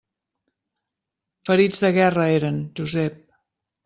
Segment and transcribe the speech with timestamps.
[1.49, 3.21] Ferits de guerra, eren, Josep!